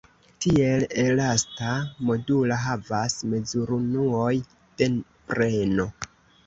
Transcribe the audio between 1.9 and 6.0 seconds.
modula havas mezurunuoj de premo.